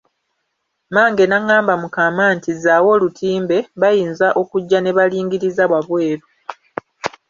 [0.89, 6.25] Mmange n'angamba mu kaama nti zzaawo olutimbe, bayinza okujja ne balingiririza wabweru.